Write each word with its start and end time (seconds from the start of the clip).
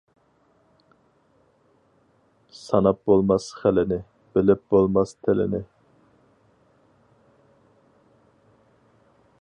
ساناپ 2.61 3.03
بولماس 3.11 3.49
خىلىنى، 3.59 3.99
بىلىپ 4.37 4.63
بولماس 4.75 5.13
تىلىنى. 5.27 5.61